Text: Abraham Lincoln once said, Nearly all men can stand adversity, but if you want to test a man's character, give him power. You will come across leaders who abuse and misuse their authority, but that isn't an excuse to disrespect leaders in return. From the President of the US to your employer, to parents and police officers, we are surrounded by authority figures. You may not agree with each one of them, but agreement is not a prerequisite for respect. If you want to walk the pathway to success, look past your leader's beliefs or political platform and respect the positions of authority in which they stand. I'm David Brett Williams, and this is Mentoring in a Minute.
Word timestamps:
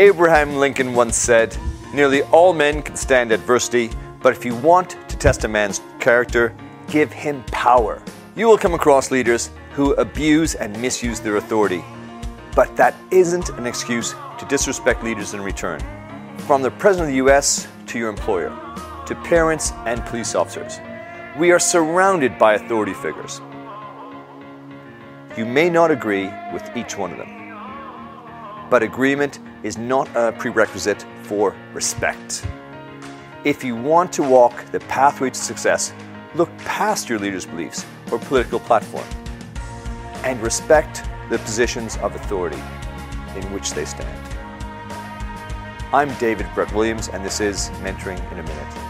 Abraham 0.00 0.56
Lincoln 0.56 0.94
once 0.94 1.14
said, 1.14 1.54
Nearly 1.92 2.22
all 2.22 2.54
men 2.54 2.80
can 2.80 2.96
stand 2.96 3.32
adversity, 3.32 3.90
but 4.22 4.32
if 4.32 4.46
you 4.46 4.54
want 4.56 4.96
to 5.10 5.16
test 5.18 5.44
a 5.44 5.48
man's 5.48 5.82
character, 5.98 6.54
give 6.88 7.12
him 7.12 7.44
power. 7.48 8.02
You 8.34 8.46
will 8.46 8.56
come 8.56 8.72
across 8.72 9.10
leaders 9.10 9.50
who 9.72 9.92
abuse 9.96 10.54
and 10.54 10.74
misuse 10.80 11.20
their 11.20 11.36
authority, 11.36 11.84
but 12.56 12.74
that 12.78 12.94
isn't 13.10 13.50
an 13.50 13.66
excuse 13.66 14.14
to 14.38 14.46
disrespect 14.48 15.04
leaders 15.04 15.34
in 15.34 15.42
return. 15.42 15.80
From 16.46 16.62
the 16.62 16.70
President 16.70 17.10
of 17.10 17.12
the 17.12 17.30
US 17.30 17.68
to 17.88 17.98
your 17.98 18.08
employer, 18.08 18.48
to 19.04 19.14
parents 19.16 19.72
and 19.84 20.02
police 20.06 20.34
officers, 20.34 20.80
we 21.38 21.52
are 21.52 21.58
surrounded 21.58 22.38
by 22.38 22.54
authority 22.54 22.94
figures. 22.94 23.42
You 25.36 25.44
may 25.44 25.68
not 25.68 25.90
agree 25.90 26.30
with 26.54 26.74
each 26.74 26.96
one 26.96 27.12
of 27.12 27.18
them, 27.18 27.39
but 28.70 28.82
agreement 28.82 29.40
is 29.62 29.76
not 29.76 30.08
a 30.16 30.32
prerequisite 30.32 31.04
for 31.24 31.54
respect. 31.74 32.46
If 33.44 33.64
you 33.64 33.74
want 33.74 34.12
to 34.14 34.22
walk 34.22 34.64
the 34.66 34.80
pathway 34.80 35.30
to 35.30 35.38
success, 35.38 35.92
look 36.34 36.56
past 36.58 37.08
your 37.08 37.18
leader's 37.18 37.44
beliefs 37.44 37.84
or 38.12 38.18
political 38.18 38.60
platform 38.60 39.06
and 40.24 40.40
respect 40.40 41.02
the 41.30 41.38
positions 41.38 41.96
of 41.98 42.14
authority 42.14 42.62
in 43.36 43.52
which 43.52 43.72
they 43.72 43.84
stand. 43.84 44.36
I'm 45.92 46.14
David 46.18 46.46
Brett 46.54 46.72
Williams, 46.72 47.08
and 47.08 47.24
this 47.24 47.40
is 47.40 47.70
Mentoring 47.82 48.20
in 48.30 48.38
a 48.38 48.42
Minute. 48.42 48.89